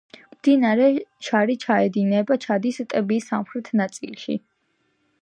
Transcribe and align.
მდინარე 0.35 0.87
შარი 1.27 1.57
ჩაედინება 1.65 2.39
ჩადის 2.47 2.83
ტბის 2.95 3.31
სამხრეთ 3.35 3.73
ნაწილში. 3.83 4.43